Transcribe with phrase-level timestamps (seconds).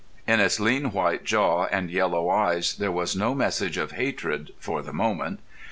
[0.25, 4.81] In its lean white jaw and yellow eyes there was no message of hatred for
[4.81, 5.41] the moment.